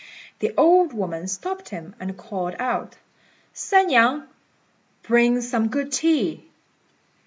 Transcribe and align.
The 0.39 0.51
old 0.57 0.93
woman 0.93 1.27
stopped 1.27 1.69
him, 1.69 1.93
and 1.99 2.17
called 2.17 2.55
out, 2.57 2.95
"San 3.53 3.85
niang! 3.89 4.23
bring 5.03 5.41
some 5.41 5.67
good 5.67 5.91
tea." 5.91 6.43